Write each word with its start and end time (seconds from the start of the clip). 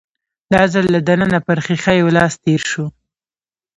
دا 0.53 0.61
ځل 0.73 0.85
له 0.95 0.99
دننه 1.07 1.39
پر 1.47 1.57
ښيښه 1.65 1.93
يو 2.01 2.07
لاس 2.17 2.33
تېر 2.43 2.61
شو. 2.71 2.85